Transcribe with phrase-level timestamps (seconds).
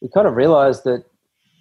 [0.00, 1.04] we kind of realized that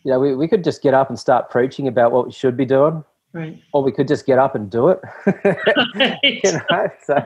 [0.04, 2.56] you know we, we could just get up and start preaching about what we should
[2.58, 3.62] be doing Right.
[3.74, 5.00] or we could just get up and do it
[5.96, 6.18] Right.
[6.24, 7.26] you know so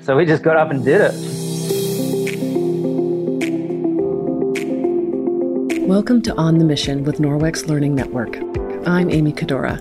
[0.00, 1.14] so we just got up and did it
[5.88, 8.38] Welcome to On the Mission with Norwex Learning Network.
[8.86, 9.78] I'm Amy Cadora.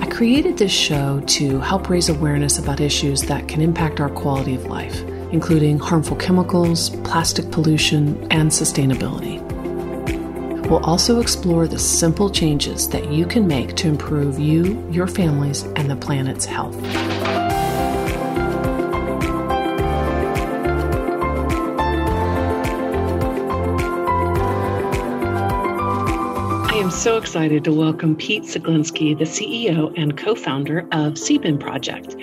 [0.00, 4.54] I created this show to help raise awareness about issues that can impact our quality
[4.54, 5.02] of life,
[5.32, 9.40] including harmful chemicals, plastic pollution, and sustainability.
[10.68, 15.64] We'll also explore the simple changes that you can make to improve you, your families,
[15.76, 16.76] and the planet's health.
[26.70, 31.58] I am so excited to welcome Pete Ceglinski, the CEO and co founder of Seabin
[31.58, 32.16] Project.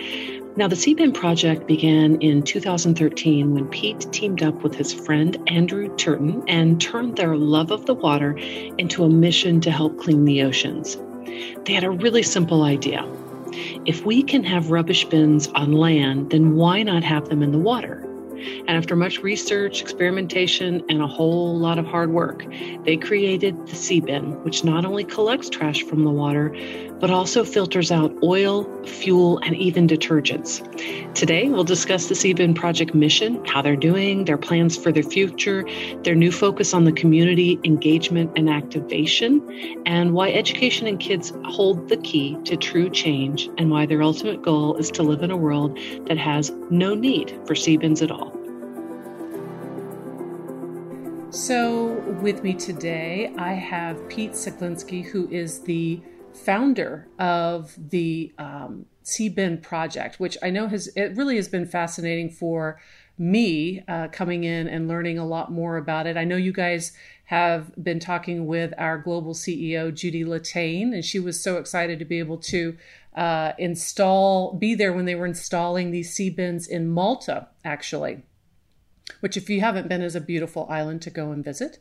[0.56, 5.96] Now, the Seabin Project began in 2013 when Pete teamed up with his friend Andrew
[5.96, 8.36] Turton and turned their love of the water
[8.78, 10.98] into a mission to help clean the oceans.
[11.64, 13.08] They had a really simple idea.
[13.86, 17.60] If we can have rubbish bins on land, then why not have them in the
[17.60, 18.06] water?
[18.68, 22.46] And after much research, experimentation, and a whole lot of hard work,
[22.86, 26.56] they created the Seabin, which not only collects trash from the water,
[27.00, 30.64] but also filters out oil, fuel, and even detergents.
[31.16, 35.66] Today, we'll discuss the Seabin project mission, how they're doing, their plans for their future,
[36.04, 39.42] their new focus on the community engagement and activation,
[39.86, 44.42] and why education and kids hold the key to true change, and why their ultimate
[44.42, 45.78] goal is to live in a world
[46.08, 48.36] that has no need for Seabins at all.
[51.32, 56.02] So, with me today, I have Pete Ceglinski, who is the
[56.46, 62.30] founder of the um, Seabin project, which I know has it really has been fascinating
[62.30, 62.80] for
[63.18, 66.16] me uh, coming in and learning a lot more about it.
[66.16, 66.94] I know you guys
[67.26, 72.06] have been talking with our global CEO Judy Latane, and she was so excited to
[72.06, 72.78] be able to
[73.16, 78.24] uh, install, be there when they were installing these sea bins in Malta, actually
[79.20, 81.80] which, if you haven't been, is a beautiful island to go and visit.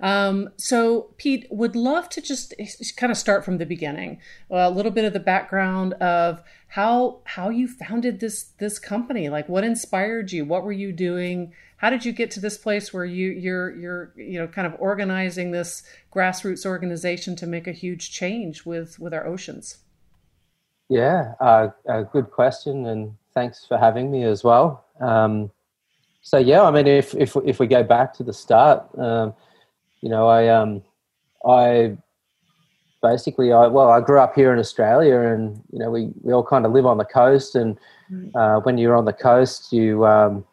[0.00, 2.54] Um, so, Pete, would love to just
[2.96, 7.50] kind of start from the beginning, a little bit of the background of how how
[7.50, 9.28] you founded this this company.
[9.28, 10.44] Like, what inspired you?
[10.44, 11.52] What were you doing?
[11.76, 14.74] How did you get to this place where you you're you're you know kind of
[14.78, 19.78] organizing this grassroots organization to make a huge change with with our oceans?
[20.92, 25.50] yeah uh, a good question and thanks for having me as well um,
[26.22, 29.34] so yeah, I mean, if if if we go back to the start, um,
[30.00, 30.82] you know, I um,
[31.44, 31.96] I
[33.02, 36.44] basically, I well, I grew up here in Australia, and you know, we we all
[36.44, 37.76] kind of live on the coast, and
[38.36, 40.44] uh, when you're on the coast, you um,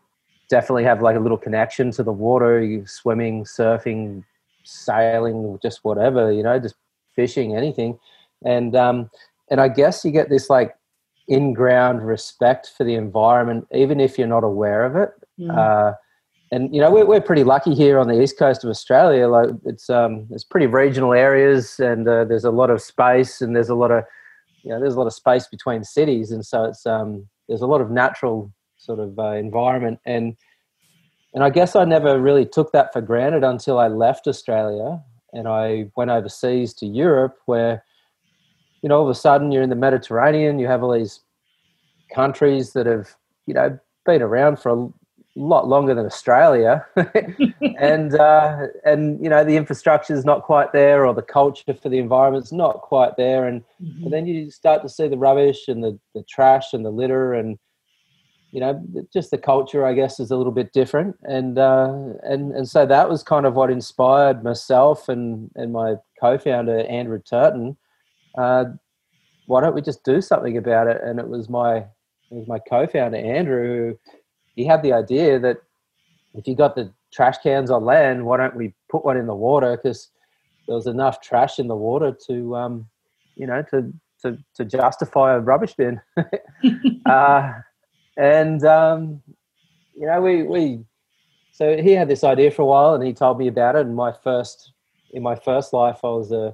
[0.49, 2.63] definitely have like a little connection to the water.
[2.63, 4.23] You swimming, surfing,
[4.63, 6.75] sailing, just whatever, you know, just
[7.15, 7.99] fishing, anything,
[8.43, 9.11] and um,
[9.51, 10.75] and I guess you get this like
[11.27, 15.11] in-ground respect for the environment, even if you're not aware of it.
[15.39, 15.57] Mm.
[15.57, 15.93] Uh,
[16.51, 19.27] and you know we're, we're pretty lucky here on the east coast of Australia.
[19.27, 23.55] Like it's um, it's pretty regional areas, and uh, there's a lot of space, and
[23.55, 24.03] there's a lot of
[24.63, 27.67] you know there's a lot of space between cities, and so it's um, there's a
[27.67, 30.35] lot of natural sort of uh, environment, and
[31.33, 35.47] and I guess I never really took that for granted until I left Australia and
[35.47, 37.83] I went overseas to Europe, where
[38.81, 41.21] you know all of a sudden you're in the Mediterranean, you have all these
[42.13, 44.89] countries that have you know been around for a
[45.43, 46.85] lot longer than Australia,
[47.79, 51.89] and uh, and you know the infrastructure is not quite there, or the culture for
[51.89, 54.03] the environment's not quite there, and, Mhm.
[54.03, 57.33] and then you start to see the rubbish and the, the trash and the litter,
[57.33, 57.57] and
[58.51, 58.83] you know
[59.13, 62.85] just the culture, I guess, is a little bit different, and uh, and and so
[62.85, 67.77] that was kind of what inspired myself and and my co-founder Andrew Turton.
[68.37, 68.65] Uh,
[69.45, 71.01] why don't we just do something about it?
[71.03, 71.87] And it was my it
[72.31, 73.67] was my co-founder Andrew.
[73.91, 73.99] Who,
[74.59, 75.61] he had the idea that
[76.33, 79.33] if you got the trash cans on land, why don't we put one in the
[79.33, 79.77] water?
[79.77, 80.09] Because
[80.67, 82.89] there was enough trash in the water to, um,
[83.37, 86.01] you know, to to to justify a rubbish bin.
[87.05, 87.53] uh,
[88.17, 89.21] and um,
[89.95, 90.79] you know, we we
[91.53, 93.85] so he had this idea for a while, and he told me about it.
[93.85, 94.73] And my first
[95.13, 96.53] in my first life, I was a,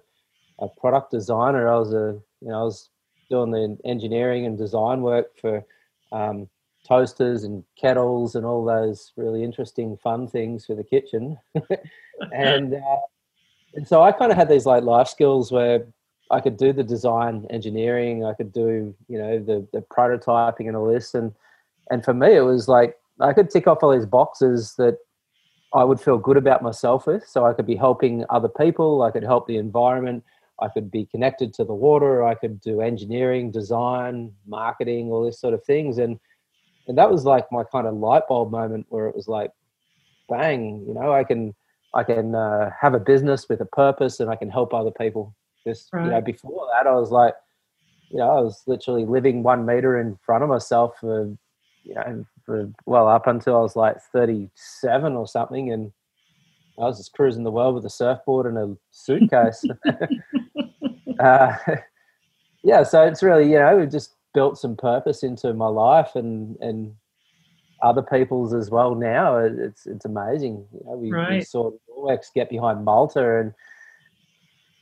[0.60, 1.68] a product designer.
[1.68, 2.88] I was a you know I was
[3.32, 5.66] doing the engineering and design work for
[6.12, 6.48] um,
[6.86, 11.38] toasters and kettles and all those really interesting fun things for the kitchen
[12.34, 12.98] and uh,
[13.74, 15.86] and so i kind of had these like life skills where
[16.32, 20.76] i could do the design engineering i could do you know the the prototyping and
[20.76, 21.34] all this and
[21.92, 24.98] and for me it was like i could tick off all these boxes that
[25.74, 27.28] I would feel good about myself with.
[27.28, 30.24] So I could be helping other people, I could help the environment,
[30.60, 35.40] I could be connected to the water, I could do engineering, design, marketing, all this
[35.40, 35.98] sort of things.
[35.98, 36.18] And
[36.88, 39.52] and that was like my kind of light bulb moment where it was like,
[40.30, 41.54] bang, you know, I can
[41.94, 45.34] I can uh, have a business with a purpose and I can help other people.
[45.66, 46.06] Just right.
[46.06, 47.34] you know, before that, I was like,
[48.10, 51.36] you know, I was literally living one meter in front of myself for,
[51.84, 55.92] you know, for well up until I was like 37 or something, and
[56.78, 59.64] I was just cruising the world with a surfboard and a suitcase.
[61.20, 61.56] uh,
[62.64, 66.58] yeah, so it's really you know we just built some purpose into my life and
[66.62, 66.94] and
[67.82, 68.94] other people's as well.
[68.94, 70.66] Now it's it's amazing.
[70.72, 71.32] You know, we, right.
[71.32, 73.54] we saw Norwex get behind Malta, and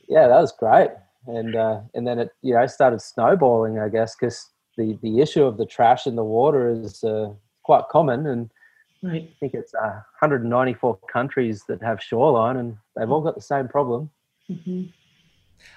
[0.08, 0.90] yeah, that was great.
[1.26, 5.44] And uh, and then it you know started snowballing, I guess, because the the issue
[5.44, 8.50] of the trash in the water is uh, quite common, and
[9.02, 9.30] right.
[9.30, 13.68] I think it's uh, 194 countries that have shoreline, and they've all got the same
[13.68, 14.10] problem.
[14.50, 14.84] Mm-hmm.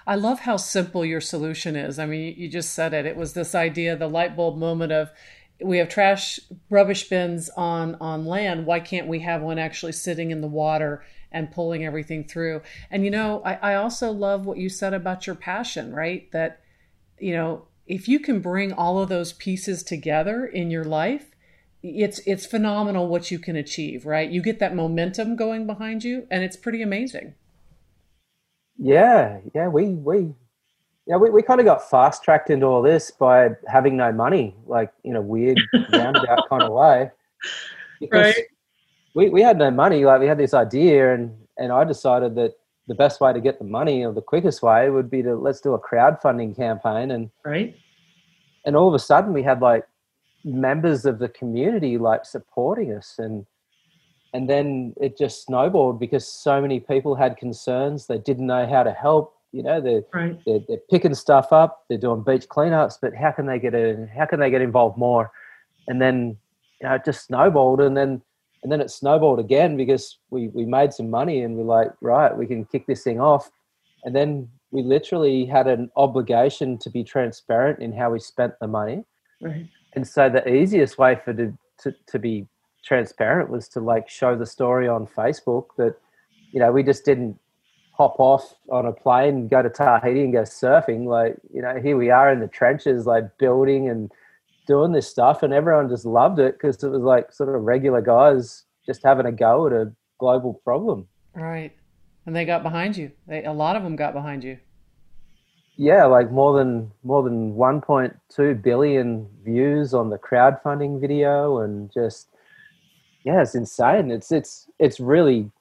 [0.06, 2.00] I love how simple your solution is.
[2.00, 3.06] I mean, you just said it.
[3.06, 5.12] It was this idea, the light bulb moment of
[5.62, 6.39] we have trash
[6.69, 8.66] rubbish bins on on land.
[8.66, 12.62] Why can't we have one actually sitting in the water and pulling everything through?
[12.92, 16.31] And you know, I, I also love what you said about your passion, right?
[16.31, 16.62] That
[17.19, 21.36] you know, if you can bring all of those pieces together in your life,
[21.81, 24.30] it's it's phenomenal what you can achieve, right?
[24.30, 27.34] You get that momentum going behind you, and it's pretty amazing.
[28.77, 30.33] Yeah, yeah, we we
[31.06, 34.56] yeah we, we kind of got fast tracked into all this by having no money,
[34.65, 35.59] like in a weird
[35.91, 37.12] roundabout kind of way.
[38.00, 38.45] Because right.
[39.15, 42.53] We we had no money, like we had this idea, and and I decided that
[42.88, 45.62] the best way to get the money or the quickest way would be to let's
[45.62, 47.75] do a crowdfunding campaign and right
[48.65, 49.85] and all of a sudden we had like
[50.44, 53.45] members of the community like supporting us and
[54.38, 58.84] and then it just snowballed because so many people had concerns they didn't know how
[58.84, 60.39] to help you know they're, right.
[60.45, 64.07] they're, they're picking stuff up they're doing beach cleanups but how can they get in
[64.07, 65.31] how can they get involved more
[65.88, 66.38] and then
[66.80, 68.22] you know it just snowballed and then
[68.62, 72.38] and then it snowballed again because we we made some money and we're like right
[72.38, 73.50] we can kick this thing off
[74.04, 78.68] and then we literally had an obligation to be transparent in how we spent the
[78.68, 79.04] money
[79.42, 79.68] right.
[79.95, 82.45] and so the easiest way for to, to, to be
[82.88, 85.95] transparent was to like show the story on facebook that
[86.51, 87.38] you know we just didn't
[87.92, 91.98] hop off on a plane go to tahiti and go surfing like you know here
[91.98, 94.12] we are in the trenches like building and
[94.68, 98.01] doing this stuff, and everyone just loved it because it was like sort of regular
[98.01, 101.07] guys just having a go at a global problem.
[101.34, 101.72] Right,
[102.25, 103.12] and they got behind you.
[103.28, 104.60] They, a lot of them got behind you.
[105.78, 112.28] Yeah, like more than more than 1.2 billion views on the crowdfunding video, and just
[113.27, 114.09] yeah, it's insane.
[114.09, 115.51] It's it's it's really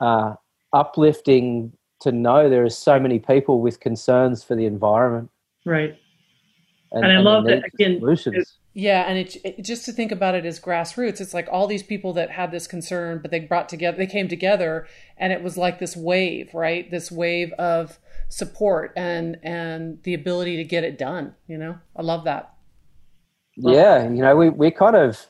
[0.00, 0.34] uh,
[0.72, 5.30] uplifting to know there are so many people with concerns for the environment.
[5.64, 5.98] Right
[6.92, 7.98] and, and I and love that again.
[7.98, 8.58] Solutions.
[8.74, 11.82] Yeah, and it, it, just to think about it as grassroots, it's like all these
[11.82, 15.58] people that had this concern, but they brought together, they came together, and it was
[15.58, 16.90] like this wave, right?
[16.90, 21.34] This wave of support and and the ability to get it done.
[21.46, 22.54] You know, I love that.
[23.58, 24.10] Love yeah, that.
[24.10, 25.26] you know, we we kind of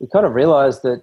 [0.00, 1.02] we kind of realized that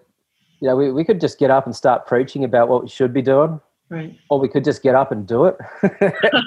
[0.59, 3.13] you know we, we could just get up and start preaching about what we should
[3.13, 3.59] be doing
[3.93, 4.17] Right.
[4.29, 5.57] Or we could just get up and do it.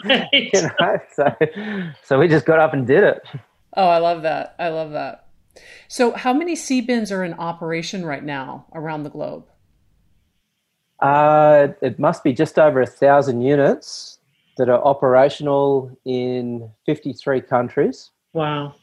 [0.05, 0.29] right.
[0.33, 1.33] you know, so,
[2.03, 3.23] so we just got up and did it.
[3.77, 4.57] Oh, I love that.
[4.59, 5.29] I love that.
[5.87, 9.47] So, how many sea bins are in operation right now around the globe?
[11.01, 14.19] Uh, it must be just over a thousand units
[14.57, 18.11] that are operational in 53 countries.
[18.33, 18.75] Wow.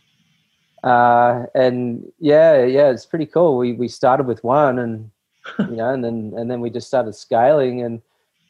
[0.83, 3.57] Uh, and yeah, yeah, it's pretty cool.
[3.57, 5.11] We we started with one, and
[5.59, 8.01] you know, and then and then we just started scaling, and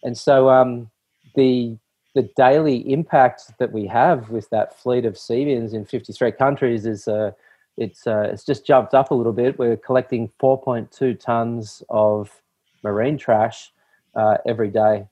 [0.04, 0.90] and so um,
[1.36, 1.78] the
[2.16, 7.08] the daily impact that we have with that fleet of Seabins in 53 countries is
[7.08, 7.32] uh,
[7.78, 9.58] it's uh, it's just jumped up a little bit.
[9.58, 12.42] We're collecting 4.2 tons of
[12.84, 13.72] marine trash
[14.16, 15.06] uh, every day,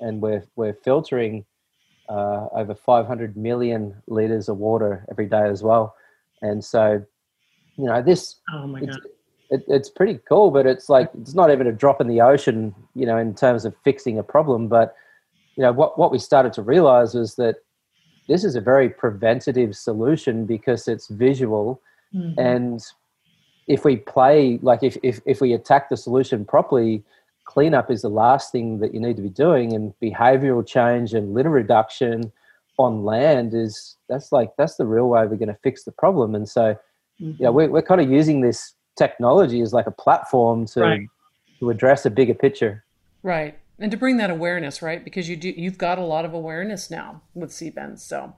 [0.00, 1.44] and we're we're filtering
[2.08, 5.94] uh, over 500 million liters of water every day as well.
[6.42, 7.04] And so,
[7.76, 9.00] you know, this oh my god
[9.50, 12.74] it, it's pretty cool, but it's like it's not even a drop in the ocean,
[12.94, 14.68] you know, in terms of fixing a problem.
[14.68, 14.94] But
[15.56, 17.56] you know, what what we started to realize was that
[18.28, 21.82] this is a very preventative solution because it's visual,
[22.14, 22.38] mm-hmm.
[22.38, 22.80] and
[23.66, 27.02] if we play like if, if if we attack the solution properly,
[27.44, 31.34] cleanup is the last thing that you need to be doing, and behavioral change and
[31.34, 32.32] litter reduction
[32.80, 36.34] on land is that's like that's the real way we're going to fix the problem.
[36.34, 36.74] And so,
[37.20, 37.30] mm-hmm.
[37.30, 41.08] you know, we're, we're kind of using this technology as like a platform to right.
[41.58, 42.84] to address a bigger picture.
[43.22, 43.58] Right.
[43.78, 45.02] And to bring that awareness, right?
[45.02, 48.00] Because you do you've got a lot of awareness now with Seabins.
[48.00, 48.34] So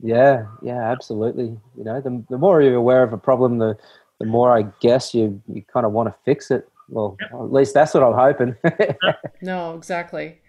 [0.00, 1.56] yeah, yeah, absolutely.
[1.76, 3.76] You know, the, the more you're aware of a problem, the
[4.20, 6.68] the more I guess you you kind of want to fix it.
[6.88, 7.32] Well, yep.
[7.32, 8.56] at least that's what I'm hoping.
[9.42, 10.41] no, exactly.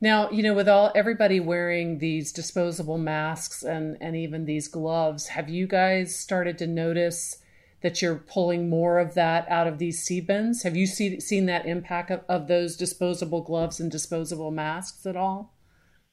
[0.00, 5.28] Now, you know, with all everybody wearing these disposable masks and and even these gloves,
[5.28, 7.38] have you guys started to notice
[7.82, 10.62] that you're pulling more of that out of these sea bins?
[10.62, 15.16] Have you see, seen that impact of, of those disposable gloves and disposable masks at
[15.16, 15.54] all?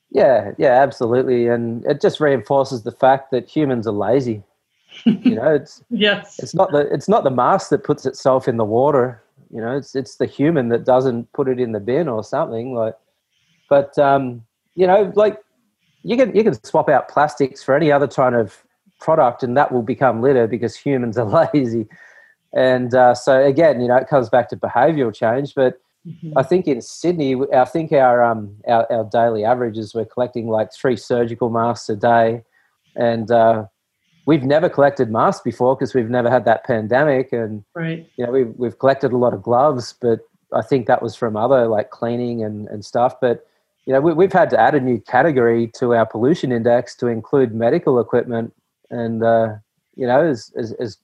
[0.10, 4.44] Yeah, yeah, absolutely, and it just reinforces the fact that humans are lazy.
[5.06, 8.58] you know, it's yes, it's not the it's not the mask that puts itself in
[8.58, 9.22] the water.
[9.50, 12.74] You know, it's it's the human that doesn't put it in the bin or something
[12.74, 12.96] like.
[13.70, 14.44] But um,
[14.76, 15.40] you know, like
[16.04, 18.64] you can you can swap out plastics for any other kind of
[19.00, 21.88] product, and that will become litter because humans are lazy.
[22.54, 26.38] And uh, so again, you know, it comes back to behavioural change, but Mm-hmm.
[26.38, 30.72] I think in Sydney, I think our, um, our, our daily averages we're collecting like
[30.74, 32.44] three surgical masks a day,
[32.96, 33.66] and uh,
[34.26, 38.10] we've never collected masks before because we've never had that pandemic, and right.
[38.16, 40.22] you know we've we've collected a lot of gloves, but
[40.54, 43.46] I think that was from other like cleaning and and stuff, but.
[43.88, 47.08] You know, we, have had to add a new category to our pollution index to
[47.08, 48.54] include medical equipment,
[48.90, 49.56] and uh,
[49.96, 50.98] you know, as, as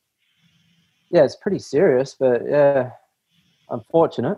[1.09, 2.89] yeah, it's pretty serious, but yeah,
[3.69, 4.37] unfortunate.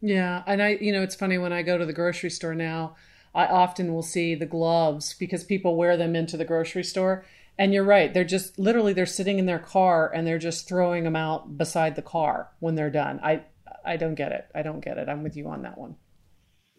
[0.00, 2.94] Yeah, and I, you know, it's funny when I go to the grocery store now,
[3.34, 7.24] I often will see the gloves because people wear them into the grocery store.
[7.58, 11.02] And you're right, they're just literally they're sitting in their car and they're just throwing
[11.02, 13.18] them out beside the car when they're done.
[13.20, 13.42] I
[13.84, 14.46] I don't get it.
[14.54, 15.08] I don't get it.
[15.08, 15.96] I'm with you on that one.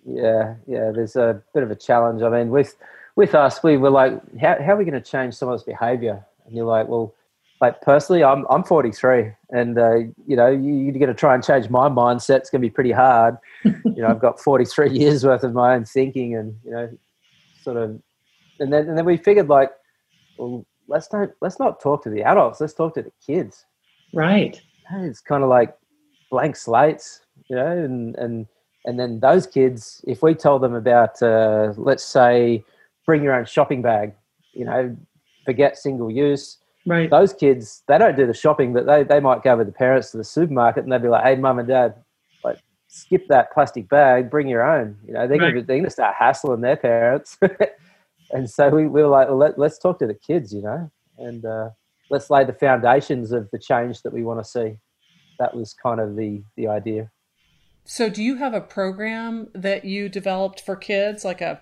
[0.06, 2.22] Yeah, yeah, there's a bit of a challenge.
[2.22, 2.76] I mean, with
[3.16, 6.26] with us, we were like, how how are we going to change someone's behavior?
[6.46, 7.14] And you're like, well,
[7.62, 11.44] like personally, I'm I'm 43, and uh, you know you, are going to try and
[11.44, 12.38] change my mindset.
[12.38, 13.38] It's going to be pretty hard.
[13.64, 16.90] you know, I've got 43 years worth of my own thinking, and you know,
[17.62, 18.02] sort of,
[18.60, 19.72] and then and then we figured like,
[20.38, 22.60] well, let's don't let's not talk to the adults.
[22.60, 23.66] Let's talk to the kids.
[24.14, 24.60] Right.
[24.94, 25.78] It's kind of like
[26.32, 28.48] blank slates, you know, and and
[28.86, 32.64] and then those kids, if we tell them about, uh, let's say,
[33.06, 34.14] bring your own shopping bag,
[34.54, 34.96] you know,
[35.46, 37.10] forget single use Right.
[37.10, 40.12] Those kids, they don't do the shopping, but they, they might go with the parents
[40.12, 41.96] to the supermarket and they'll be like, hey, mum and dad,
[42.44, 42.58] like,
[42.88, 44.98] skip that plastic bag, bring your own.
[45.06, 45.66] You know, they're right.
[45.66, 47.38] going to start hassling their parents.
[48.32, 50.90] and so we, we were like, well, let, us talk to the kids, you know,
[51.20, 51.70] and uh,
[52.10, 54.78] let's lay the foundations of the change that we want to see.
[55.38, 57.12] That was kind of the, the idea.
[57.94, 61.60] So, do you have a program that you developed for kids, like a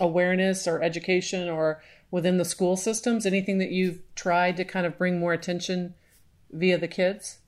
[0.00, 1.80] awareness or education or
[2.10, 3.24] within the school systems?
[3.24, 5.94] Anything that you've tried to kind of bring more attention
[6.50, 7.38] via the kids?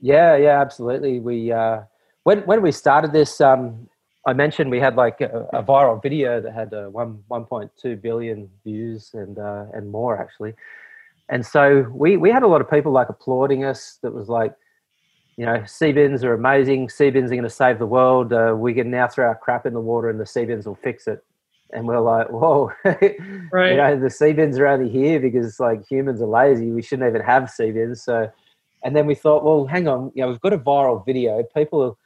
[0.00, 1.20] Yeah, yeah, absolutely.
[1.20, 1.82] We uh,
[2.22, 3.90] when when we started this, um,
[4.26, 7.70] I mentioned we had like a, a viral video that had uh, one one point
[7.78, 10.54] two billion views and uh, and more actually.
[11.28, 13.98] And so we we had a lot of people like applauding us.
[14.00, 14.54] That was like,
[15.36, 16.88] you know, Seabins are amazing.
[16.88, 18.32] Seabins are going to save the world.
[18.32, 21.06] Uh, we can now throw our crap in the water, and the Seabins will fix
[21.06, 21.22] it
[21.72, 23.70] and we're like, whoa, right?
[23.70, 26.70] you know, the Seabins are only here because like humans are lazy.
[26.70, 27.98] We shouldn't even have Seabins.
[27.98, 28.30] So,
[28.84, 31.42] and then we thought, well, hang on, you know, we've got a viral video.
[31.54, 31.98] People,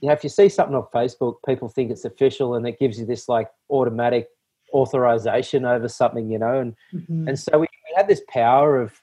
[0.00, 2.98] you know, if you see something on Facebook, people think it's official, and it gives
[2.98, 4.28] you this like automatic
[4.72, 7.28] authorization over something, you know, and mm-hmm.
[7.28, 9.00] and so we, we had this power of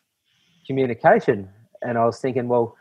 [0.66, 1.50] communication,
[1.82, 2.76] and I was thinking, well.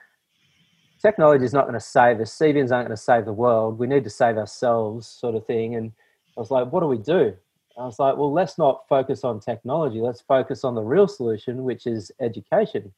[1.01, 2.37] Technology is not going to save us.
[2.37, 3.79] Seabins aren't going to save the world.
[3.79, 5.77] We need to save ourselves, sort of thing.
[5.77, 5.93] And
[6.37, 7.35] I was like, what do we do?
[7.79, 10.01] I was like, well, let's not focus on technology.
[10.01, 12.93] Let's focus on the real solution, which is education.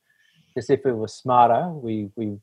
[0.54, 2.38] Because if we were smarter, we, we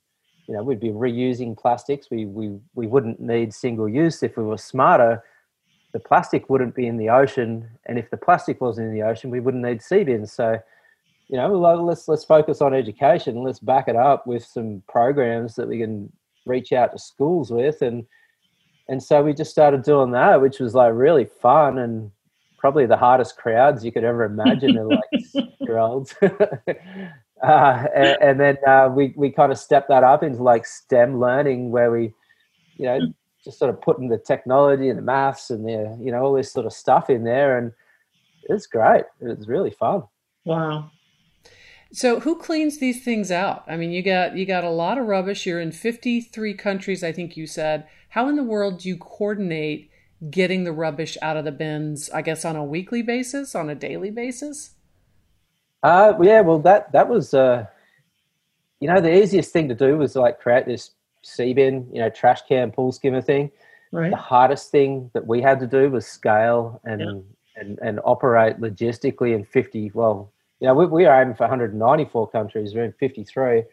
[0.47, 2.07] you know, we'd be reusing plastics.
[2.11, 4.21] We, we, we wouldn't need single use.
[4.21, 5.23] If we were smarter,
[5.93, 7.67] the plastic wouldn't be in the ocean.
[7.87, 10.31] And if the plastic wasn't in the ocean, we wouldn't need sea bins.
[10.31, 10.59] So,
[11.29, 11.53] you know,
[11.83, 13.43] let's, let's focus on education.
[13.43, 16.11] Let's back it up with some programs that we can
[16.45, 18.05] reach out to schools with and,
[18.89, 22.11] and so we just started doing that, which was like really fun and
[22.57, 26.15] probably the hardest crowds you could ever imagine in like year olds.
[26.21, 31.19] uh, and, and, then uh, we we kind of stepped that up into like STEM
[31.19, 32.13] learning, where we,
[32.77, 32.99] you know,
[33.43, 36.51] just sort of putting the technology and the maths and the you know all this
[36.51, 37.71] sort of stuff in there, and
[38.43, 39.03] it's great.
[39.19, 40.03] It's really fun.
[40.45, 40.91] Wow.
[41.91, 43.63] So who cleans these things out?
[43.67, 45.45] I mean, you got you got a lot of rubbish.
[45.45, 47.87] You're in 53 countries, I think you said.
[48.09, 49.89] How in the world do you coordinate
[50.29, 52.09] getting the rubbish out of the bins?
[52.09, 54.71] I guess on a weekly basis, on a daily basis.
[55.83, 57.65] Uh, yeah, well, that that was, uh,
[58.79, 60.91] you know, the easiest thing to do was like create this
[61.21, 63.51] sea bin, you know, trash can, pool skimmer thing.
[63.91, 64.11] Right.
[64.11, 67.61] The hardest thing that we had to do was scale and yeah.
[67.61, 69.91] and, and operate logistically in 50.
[69.93, 72.73] Well, you know, we, we are aiming for 194 countries.
[72.73, 73.63] We're in 53.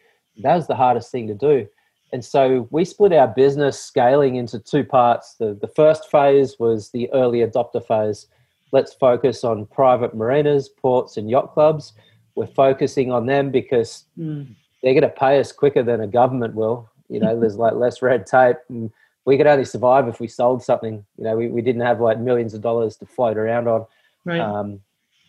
[0.43, 1.67] That was the hardest thing to do.
[2.13, 5.35] And so we split our business scaling into two parts.
[5.35, 8.27] The, the first phase was the early adopter phase.
[8.71, 11.93] Let's focus on private marinas, ports, and yacht clubs.
[12.35, 14.47] We're focusing on them because mm.
[14.83, 16.89] they're going to pay us quicker than a government will.
[17.09, 18.57] You know, there's like less red tape.
[18.69, 18.91] And
[19.25, 21.03] we could only survive if we sold something.
[21.17, 23.85] You know, we, we didn't have like millions of dollars to float around on.
[24.25, 24.39] Right.
[24.39, 24.81] Um,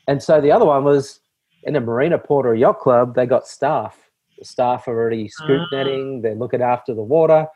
[0.08, 1.20] and so the other one was
[1.66, 4.06] in a marina, port, or yacht club, they got staff
[4.38, 5.76] the staff are already scoop uh-huh.
[5.76, 7.46] netting, they're looking after the water.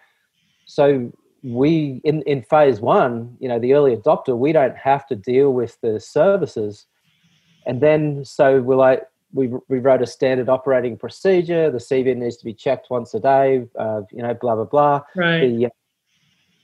[0.66, 1.12] So
[1.42, 5.52] we in, in phase one, you know, the early adopter, we don't have to deal
[5.52, 6.86] with the services.
[7.66, 9.02] And then so we're like
[9.32, 11.70] we, we wrote a standard operating procedure.
[11.70, 13.66] The Seabin needs to be checked once a day.
[13.78, 15.02] Uh, you know, blah blah blah.
[15.14, 15.40] Right.
[15.40, 15.68] The,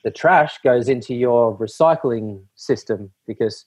[0.04, 3.64] the trash goes into your recycling system because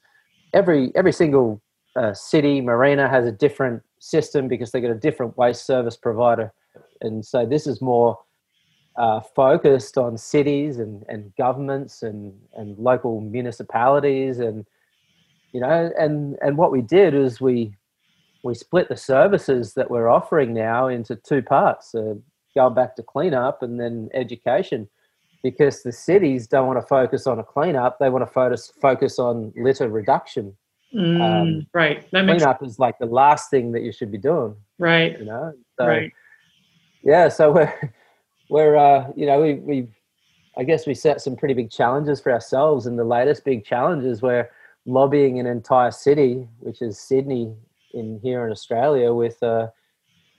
[0.53, 1.61] every every single
[1.95, 6.51] uh, city marina has a different system because they got a different waste service provider.
[7.01, 8.17] And so this is more
[8.97, 14.65] uh, focused on cities and, and governments and, and local municipalities and
[15.53, 17.73] you know and and what we did is we
[18.43, 22.13] we split the services that we're offering now into two parts uh,
[22.53, 24.87] going back to cleanup and then education
[25.41, 29.17] because the cities don't want to focus on a cleanup they want to focus focus
[29.17, 30.55] on litter reduction
[30.93, 32.09] Mm, um, right.
[32.11, 34.55] That makes cleanup is like the last thing that you should be doing.
[34.79, 35.17] Right.
[35.19, 35.53] You know.
[35.77, 36.11] So, right.
[37.03, 37.29] Yeah.
[37.29, 37.93] So we're
[38.49, 39.87] we're uh, you know we we
[40.57, 44.21] I guess we set some pretty big challenges for ourselves, and the latest big challenges
[44.21, 44.49] were
[44.85, 47.53] lobbying an entire city, which is Sydney,
[47.93, 49.67] in here in Australia, with uh,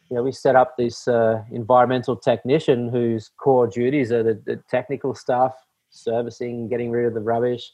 [0.08, 4.56] you know we set up this uh, environmental technician whose core duties are the, the
[4.68, 5.54] technical stuff,
[5.90, 7.72] servicing, getting rid of the rubbish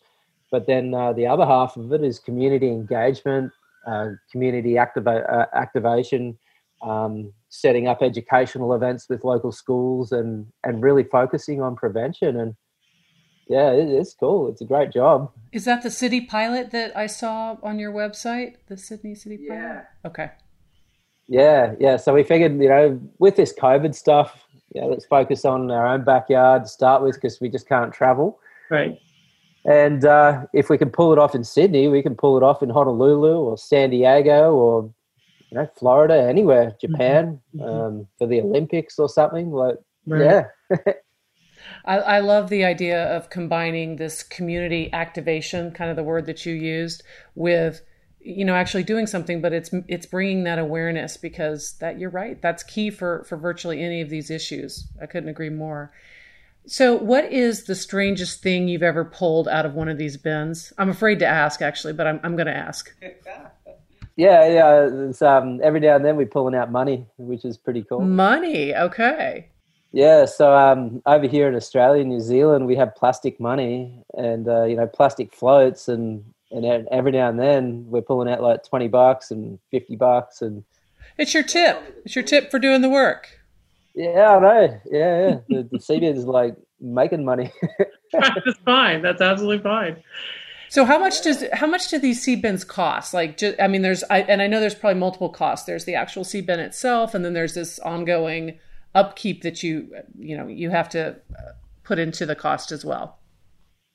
[0.50, 3.52] but then uh, the other half of it is community engagement,
[3.86, 6.38] uh, community activa- uh, activation,
[6.82, 12.38] um, setting up educational events with local schools, and and really focusing on prevention.
[12.38, 12.54] And
[13.49, 14.49] yeah, it, it's cool.
[14.49, 15.30] It's a great job.
[15.52, 18.56] Is that the city pilot that I saw on your website?
[18.66, 19.60] The Sydney City Pilot.
[19.60, 19.82] Yeah.
[20.04, 20.30] Okay.
[21.28, 21.97] Yeah, yeah.
[21.97, 24.44] So we figured, you know, with this COVID stuff,
[24.75, 28.38] yeah, let's focus on our own backyard to start with because we just can't travel.
[28.71, 28.99] Right.
[29.66, 32.62] And uh, if we can pull it off in Sydney, we can pull it off
[32.62, 34.94] in Honolulu or San Diego or
[35.50, 36.92] you know Florida, anywhere, mm-hmm.
[36.92, 37.68] Japan mm-hmm.
[37.68, 39.50] um, for the Olympics or something.
[39.50, 39.76] Like,
[40.06, 40.44] right.
[40.70, 40.76] yeah.
[41.84, 46.46] I, I, love the idea of combining this community activation, kind of the word that
[46.46, 47.02] you used,
[47.34, 47.82] with
[48.20, 49.40] you know actually doing something.
[49.40, 52.40] But it's it's bringing that awareness because that you're right.
[52.40, 54.86] That's key for for virtually any of these issues.
[55.02, 55.92] I couldn't agree more.
[56.68, 60.72] So, what is the strangest thing you've ever pulled out of one of these bins?
[60.78, 62.92] I'm afraid to ask, actually, but I'm, I'm going to ask.
[64.18, 64.88] Yeah, yeah.
[65.10, 68.00] It's, um, every now and then we're pulling out money, which is pretty cool.
[68.00, 69.50] Money, okay.
[69.92, 74.64] Yeah, so um, over here in Australia, New Zealand, we have plastic money and uh,
[74.64, 78.88] you know plastic floats, and and every now and then we're pulling out like twenty
[78.88, 80.64] bucks and fifty bucks, and
[81.18, 82.02] it's your tip.
[82.04, 83.40] It's your tip for doing the work.
[83.97, 84.80] Yeah, I know.
[84.91, 85.39] Yeah, yeah.
[85.49, 87.50] The, the Seabin is like making money.
[88.13, 89.02] That's fine.
[89.02, 90.02] That's absolutely fine.
[90.69, 93.15] So how much does how much do these Seabins cost?
[93.15, 95.65] Like, just, I mean, there's I, and I know there's probably multiple costs.
[95.65, 98.59] There's the actual Seabin itself, and then there's this ongoing
[98.95, 101.17] upkeep that you you know you have to
[101.82, 103.19] put into the cost as well.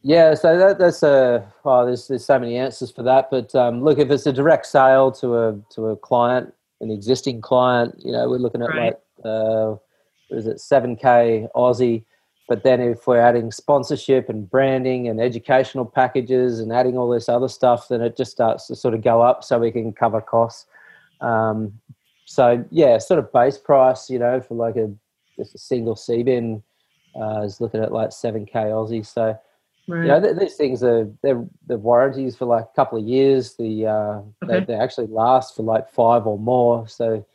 [0.03, 3.29] Yeah, so that, that's a oh, there's there's so many answers for that.
[3.29, 7.41] But um, look, if it's a direct sale to a to a client, an existing
[7.41, 8.93] client, you know, we're looking at right.
[8.93, 9.75] like uh,
[10.31, 12.03] is it 7K Aussie.
[12.47, 17.29] But then if we're adding sponsorship and branding and educational packages and adding all this
[17.29, 20.19] other stuff, then it just starts to sort of go up so we can cover
[20.19, 20.65] costs.
[21.21, 21.79] Um,
[22.25, 24.91] so yeah, sort of base price, you know, for like a
[25.37, 26.61] just a single Seabin
[27.15, 29.05] uh, is looking at like 7K Aussie.
[29.05, 29.39] So
[29.87, 30.03] Right.
[30.03, 33.55] You know, th- these things are they're the warranties for like a couple of years.
[33.55, 33.91] The uh,
[34.43, 34.59] okay.
[34.59, 36.87] they, they, actually last for like five or more.
[36.87, 37.25] So,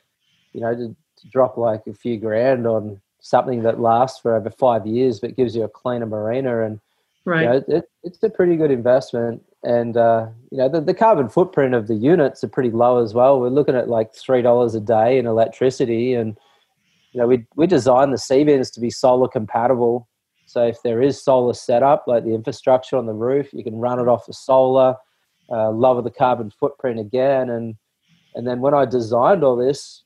[0.52, 4.86] you know, to, drop like a few grand on something that lasts for over five
[4.86, 6.80] years but gives you a cleaner marina and
[7.24, 7.42] right.
[7.42, 9.42] you know, it, it's a pretty good investment.
[9.62, 13.14] And uh, you know the, the carbon footprint of the units are pretty low as
[13.14, 13.40] well.
[13.40, 16.38] We're looking at like three dollars a day in electricity and
[17.12, 20.08] you know we, we designed the Seabins to be solar compatible.
[20.46, 23.98] So if there is solar setup like the infrastructure on the roof you can run
[23.98, 24.94] it off the solar
[25.50, 27.50] uh, lower the carbon footprint again.
[27.50, 27.74] And
[28.36, 30.04] and then when i designed all this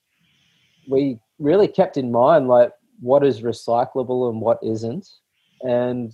[0.91, 5.09] we really kept in mind like what is recyclable and what isn't.
[5.63, 6.13] And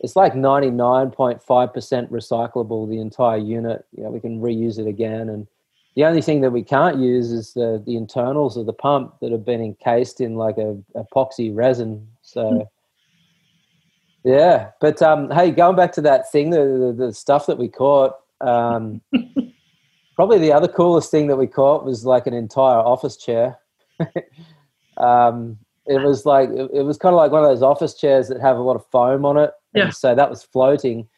[0.00, 1.40] it's like 99.5%
[2.10, 3.84] recyclable, the entire unit.
[3.96, 5.28] You know, we can reuse it again.
[5.28, 5.46] And
[5.94, 9.32] the only thing that we can't use is the, the internals of the pump that
[9.32, 12.06] have been encased in like a epoxy resin.
[12.20, 14.28] So, hmm.
[14.28, 14.70] yeah.
[14.80, 18.16] But um, hey, going back to that thing, the, the, the stuff that we caught,
[18.42, 19.00] um,
[20.16, 23.58] probably the other coolest thing that we caught was like an entire office chair.
[24.96, 28.28] um, it was like it, it was kind of like one of those office chairs
[28.28, 29.52] that have a lot of foam on it.
[29.74, 29.90] Yeah.
[29.90, 31.08] so that was floating,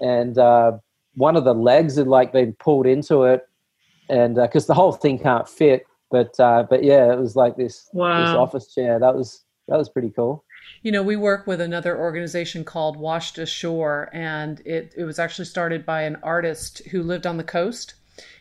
[0.00, 0.78] and uh,
[1.14, 3.46] one of the legs had like been pulled into it,
[4.08, 5.86] and because uh, the whole thing can't fit.
[6.10, 8.20] But uh, but yeah, it was like this wow.
[8.20, 8.98] this office chair.
[8.98, 10.44] That was that was pretty cool.
[10.82, 15.44] You know, we work with another organization called Washed Ashore, and it, it was actually
[15.44, 17.94] started by an artist who lived on the coast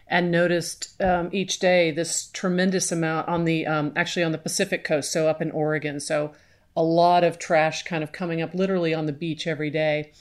[0.07, 4.83] and noticed um, each day this tremendous amount on the um, actually on the Pacific
[4.83, 5.99] coast, so up in Oregon.
[5.99, 6.33] So
[6.75, 10.11] a lot of trash kind of coming up literally on the beach every day.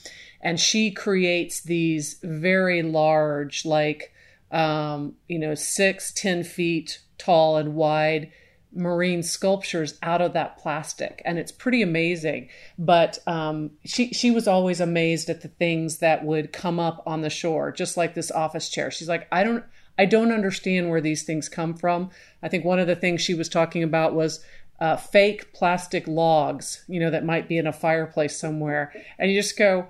[0.40, 4.12] And she creates these very large, like,
[4.52, 8.30] um, you know, six, ten feet tall and wide
[8.74, 12.48] marine sculptures out of that plastic and it's pretty amazing.
[12.78, 17.22] But um, she she was always amazed at the things that would come up on
[17.22, 18.90] the shore just like this office chair.
[18.90, 19.64] She's like i don't
[19.98, 22.10] i don't understand where these things come from.
[22.42, 24.44] I think one of the things she was talking about was
[24.80, 28.92] uh, fake plastic logs you know that might be in a fireplace somewhere.
[29.18, 29.86] And you just go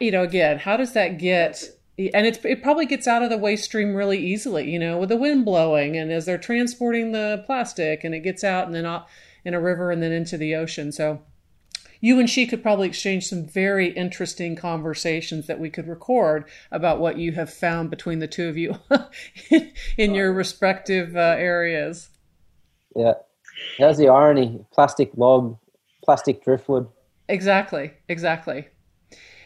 [0.00, 1.64] you know again how does that get
[1.96, 5.08] and it's, it probably gets out of the waste stream really easily, you know, with
[5.08, 8.84] the wind blowing and as they're transporting the plastic and it gets out and then
[8.84, 9.06] out
[9.44, 10.90] in a river and then into the ocean.
[10.90, 11.22] So
[12.00, 16.98] you and she could probably exchange some very interesting conversations that we could record about
[16.98, 18.78] what you have found between the two of you
[19.96, 22.10] in your respective uh, areas.
[22.96, 23.14] Yeah.
[23.78, 25.56] That's the irony plastic log,
[26.04, 26.88] plastic driftwood.
[27.28, 27.92] Exactly.
[28.08, 28.66] Exactly.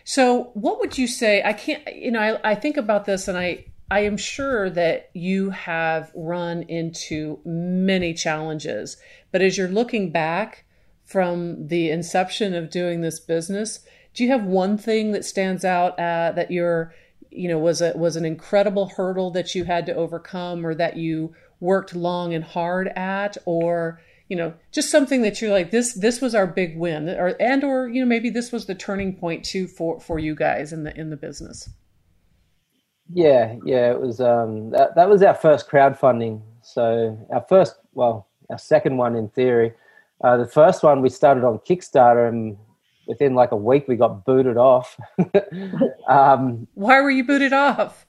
[0.08, 1.42] So, what would you say?
[1.44, 5.10] I can't, you know, I, I think about this and I, I am sure that
[5.12, 8.96] you have run into many challenges,
[9.32, 10.64] but as you're looking back
[11.04, 13.80] from the inception of doing this business,
[14.14, 16.94] do you have one thing that stands out uh, that you're,
[17.30, 20.96] you know, was a was an incredible hurdle that you had to overcome, or that
[20.96, 25.94] you worked long and hard at, or you know just something that you're like this
[25.94, 29.14] this was our big win or and or you know maybe this was the turning
[29.14, 31.68] point too for for you guys in the in the business.
[33.10, 36.42] Yeah yeah it was um that, that was our first crowdfunding.
[36.62, 39.72] So our first well our second one in theory.
[40.22, 42.56] Uh, the first one we started on kickstarter and
[43.06, 44.96] within like a week we got booted off.
[46.08, 48.06] Um, why were you booted off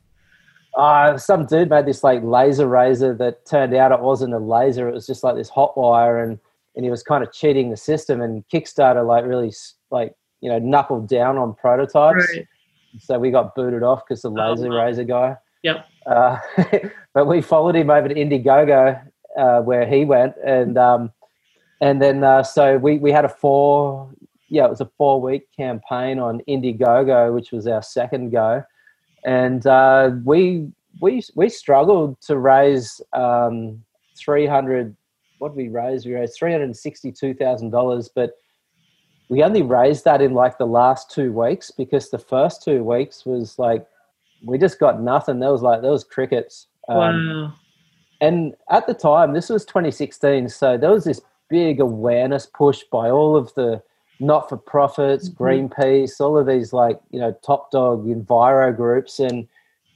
[0.76, 4.88] uh, some dude made this like laser razor that turned out it wasn't a laser;
[4.88, 6.40] it was just like this hot wire, and
[6.76, 8.22] and he was kind of cheating the system.
[8.22, 9.54] And Kickstarter like really
[9.92, 12.28] like you know knuckled down on prototypes.
[12.34, 12.48] Right.
[13.00, 14.86] So we got booted off because the oh, laser oh, wow.
[14.86, 15.36] razor guy.
[15.64, 15.86] Yep.
[16.06, 16.38] Uh,
[17.14, 19.02] but we followed him over to Indiegogo
[19.38, 21.12] uh, where he went, and um,
[21.82, 24.12] and then uh, so we we had a four
[24.50, 28.64] yeah it was a four week campaign on Indiegogo, which was our second go
[29.26, 30.68] and uh, we
[31.02, 33.84] we we struggled to raise um,
[34.18, 34.96] three hundred.
[35.40, 36.06] What did we raise?
[36.06, 38.34] We raised three hundred sixty-two thousand dollars, but
[39.30, 43.26] we only raised that in like the last two weeks because the first two weeks
[43.26, 43.86] was like
[44.44, 45.40] we just got nothing.
[45.40, 46.68] There was like there was crickets.
[46.88, 47.54] Um, wow.
[48.22, 53.10] And at the time, this was 2016, so there was this big awareness push by
[53.10, 53.82] all of the
[54.20, 55.44] not for profits, mm-hmm.
[55.44, 59.48] Greenpeace, all of these like you know top dog enviro groups, and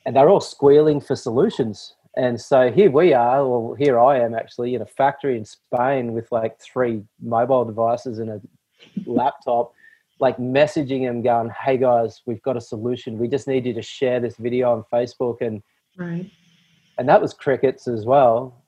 [0.06, 1.96] and they're all squealing for solutions.
[2.16, 6.14] And so here we are, or here I am actually in a factory in Spain
[6.14, 8.42] with like three mobile devices and a
[9.08, 9.74] laptop,
[10.20, 13.18] like messaging them, going, "Hey guys, we've got a solution.
[13.18, 15.64] We just need you to share this video on Facebook." And
[15.98, 16.30] right.
[16.98, 18.63] and that was crickets as well.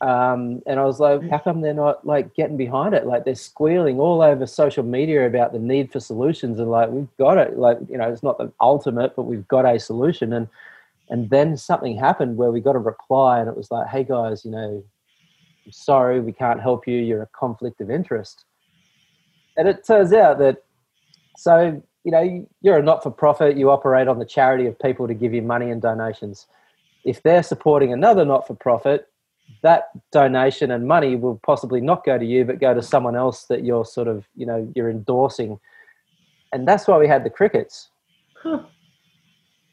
[0.00, 3.06] Um, and I was like, how come they're not like getting behind it?
[3.06, 7.14] Like they're squealing all over social media about the need for solutions and like we've
[7.18, 7.58] got it.
[7.58, 10.32] Like you know, it's not the ultimate, but we've got a solution.
[10.32, 10.48] And
[11.10, 14.44] and then something happened where we got a reply, and it was like, hey guys,
[14.44, 14.82] you know,
[15.66, 16.98] I'm sorry, we can't help you.
[16.98, 18.44] You're a conflict of interest.
[19.56, 20.62] And it turns out that
[21.36, 23.58] so you know you're a not for profit.
[23.58, 26.46] You operate on the charity of people to give you money and donations.
[27.04, 29.09] If they're supporting another not for profit
[29.62, 33.44] that donation and money will possibly not go to you but go to someone else
[33.44, 35.58] that you're sort of you know you're endorsing
[36.52, 37.90] and that's why we had the crickets
[38.42, 38.62] huh.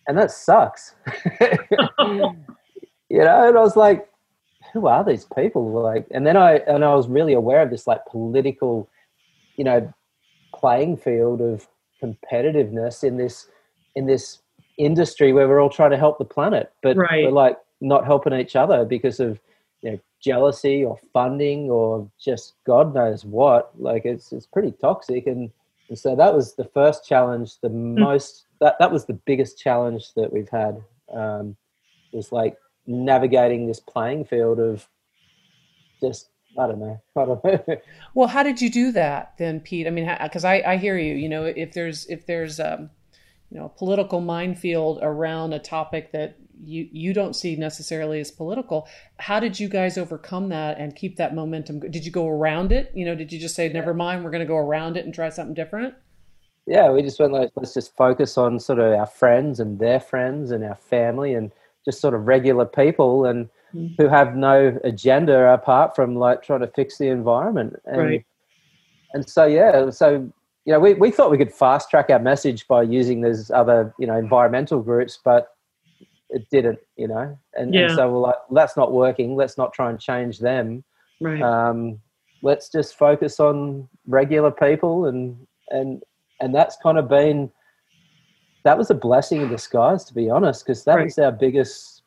[0.08, 0.96] and that sucks
[1.42, 4.10] you know and i was like
[4.74, 5.72] who are these people?
[5.72, 8.90] Like, and then I and I was really aware of this like political,
[9.56, 9.92] you know,
[10.54, 11.68] playing field of
[12.02, 13.48] competitiveness in this
[13.96, 14.40] in this
[14.78, 17.26] industry where we're all trying to help the planet, but right.
[17.26, 19.40] we're like not helping each other because of
[19.82, 23.72] you know jealousy or funding or just God knows what.
[23.80, 25.52] Like it's it's pretty toxic, and,
[25.90, 27.60] and so that was the first challenge.
[27.62, 27.98] The mm.
[28.00, 30.84] most that that was the biggest challenge that we've had.
[31.14, 31.56] Um,
[32.12, 34.88] was like navigating this playing field of
[36.02, 37.02] just I don't know.
[37.16, 37.78] I don't know.
[38.14, 39.88] well, how did you do that then, Pete?
[39.88, 41.14] I mean, because I, I hear you.
[41.14, 42.90] You know, if there's if there's um,
[43.50, 48.32] you know a political minefield around a topic that you you don't see necessarily as
[48.32, 48.88] political,
[49.20, 51.80] how did you guys overcome that and keep that momentum?
[51.80, 52.92] Did you go around it?
[52.94, 55.14] You know, did you just say never mind, we're going to go around it and
[55.14, 55.94] try something different?
[56.66, 60.00] Yeah, we just went like let's just focus on sort of our friends and their
[60.00, 61.52] friends and our family and
[61.86, 63.96] just sort of regular people and mm.
[63.98, 67.78] who have no agenda apart from like trying to fix the environment.
[67.86, 68.26] And, right.
[69.14, 70.30] And so yeah, so
[70.66, 73.94] you know, we, we thought we could fast track our message by using these other,
[73.98, 75.56] you know, environmental groups, but
[76.30, 77.38] it didn't, you know.
[77.54, 77.88] And, yeah.
[77.88, 79.36] and so we're like, that's not working.
[79.36, 80.84] Let's not try and change them.
[81.22, 81.42] Right.
[81.42, 82.00] Um,
[82.42, 86.04] let's just focus on regular people and and
[86.40, 87.52] and that's kind of been
[88.64, 91.06] that was a blessing in disguise, to be honest, because that right.
[91.06, 92.02] was our biggest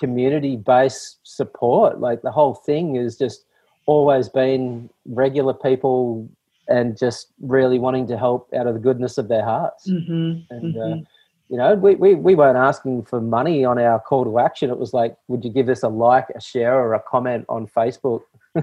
[0.00, 2.00] community based support.
[2.00, 3.44] Like the whole thing is just
[3.86, 6.28] always been regular people
[6.68, 9.88] and just really wanting to help out of the goodness of their hearts.
[9.88, 10.52] Mm-hmm.
[10.54, 11.00] And, uh, mm-hmm.
[11.00, 11.04] Uh,
[11.52, 14.70] you know, we, we, we weren't asking for money on our call to action.
[14.70, 17.66] It was like, would you give us a like, a share, or a comment on
[17.66, 18.22] Facebook?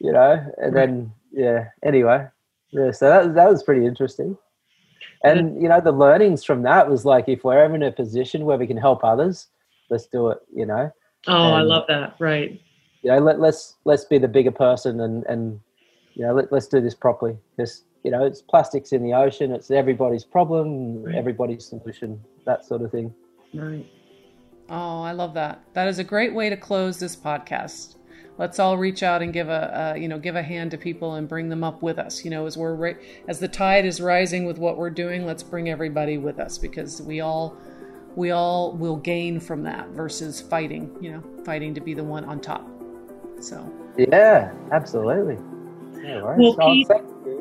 [0.00, 2.26] you know, and then, yeah, anyway.
[2.70, 4.36] Yeah, so that, that was pretty interesting
[5.24, 5.62] and mm-hmm.
[5.62, 8.58] you know the learnings from that was like if we're ever in a position where
[8.58, 9.48] we can help others
[9.90, 10.90] let's do it you know
[11.26, 12.60] oh and, i love that right
[13.02, 15.60] you know let, let's let's be the bigger person and and
[16.14, 19.52] you know let, let's do this properly because you know it's plastics in the ocean
[19.52, 21.14] it's everybody's problem right.
[21.14, 23.12] everybody's solution that sort of thing.
[23.52, 23.86] Right.
[24.70, 25.62] Oh i love that.
[25.74, 27.96] That is a great way to close this podcast.
[28.38, 31.16] Let's all reach out and give a, a, you know give a hand to people
[31.16, 32.96] and bring them up with us you know as we're
[33.28, 37.02] as the tide is rising with what we're doing let's bring everybody with us because
[37.02, 37.58] we all
[38.16, 42.24] we all will gain from that versus fighting you know fighting to be the one
[42.24, 42.66] on top.
[43.38, 43.70] So.
[43.98, 45.36] Yeah absolutely.
[46.02, 46.38] Yeah, right.
[46.38, 46.86] well, Pete,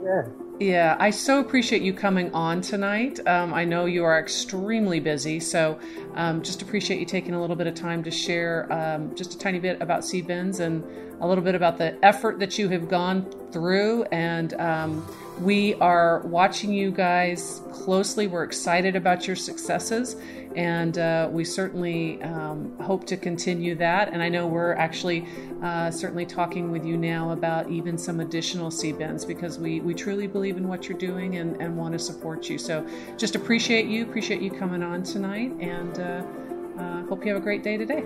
[0.04, 0.24] yeah
[0.60, 3.20] yeah, I so appreciate you coming on tonight.
[3.28, 5.80] Um, I know you are extremely busy, so
[6.16, 9.38] um, just appreciate you taking a little bit of time to share um, just a
[9.38, 10.84] tiny bit about Seabins and
[11.22, 14.04] a little bit about the effort that you have gone through.
[14.06, 15.06] And um,
[15.40, 18.28] we are watching you guys closely.
[18.28, 20.16] We're excited about your successes,
[20.56, 24.10] and uh, we certainly um, hope to continue that.
[24.12, 25.26] And I know we're actually
[25.62, 30.28] uh, certainly talking with you now about even some additional Seabins because we, we truly
[30.28, 32.58] believe in what you're doing and, and want to support you.
[32.58, 32.86] So
[33.18, 37.44] just appreciate you, appreciate you coming on tonight, and uh, uh, hope you have a
[37.44, 38.04] great day today.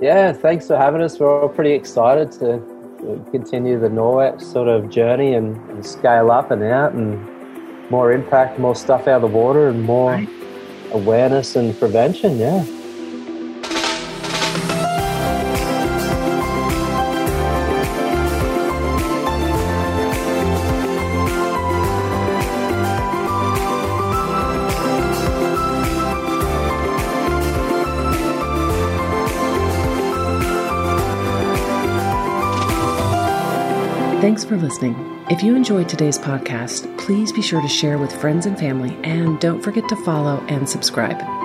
[0.00, 1.20] Yeah, thanks for having us.
[1.20, 2.81] We're all pretty excited to
[3.30, 8.58] continue the Norwex sort of journey and, and, scale up and out and more impact,
[8.58, 10.12] more stuff out of the water and more.
[10.12, 10.28] Right
[10.92, 12.38] awareness and prevention.
[12.38, 12.64] Yeah.
[34.42, 35.24] Thanks for listening.
[35.30, 39.38] If you enjoyed today's podcast, please be sure to share with friends and family and
[39.38, 41.41] don't forget to follow and subscribe.